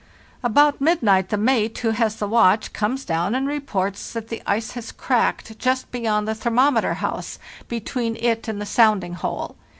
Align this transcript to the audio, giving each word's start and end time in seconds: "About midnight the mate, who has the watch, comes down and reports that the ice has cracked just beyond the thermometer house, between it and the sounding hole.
"About 0.41 0.81
midnight 0.81 1.29
the 1.29 1.37
mate, 1.37 1.77
who 1.77 1.91
has 1.91 2.15
the 2.15 2.27
watch, 2.27 2.73
comes 2.73 3.05
down 3.05 3.35
and 3.35 3.47
reports 3.47 4.13
that 4.13 4.29
the 4.29 4.41
ice 4.47 4.71
has 4.71 4.91
cracked 4.91 5.59
just 5.59 5.91
beyond 5.91 6.27
the 6.27 6.33
thermometer 6.33 6.95
house, 6.95 7.37
between 7.67 8.15
it 8.15 8.47
and 8.47 8.59
the 8.59 8.65
sounding 8.65 9.13
hole. 9.13 9.55